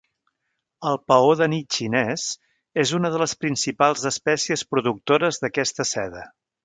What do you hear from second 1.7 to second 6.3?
xinés és una de les principals espècies productores d'aquesta seda.